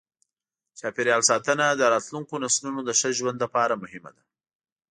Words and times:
چاپېریال 0.79 1.21
ساتنه 1.29 1.65
د 1.71 1.81
راتلونکو 1.93 2.35
نسلونو 2.43 2.79
د 2.83 2.89
ښه 2.99 3.09
ژوند 3.17 3.37
لپاره 3.43 3.79
مهمه 3.83 4.11
ده. 4.15 4.23